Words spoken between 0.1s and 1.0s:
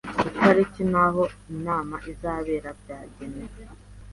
Itariki